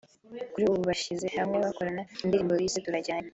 [0.51, 3.27] kuri ubu bashyize hamwe bakorana indirimbo bise “Turajyanye“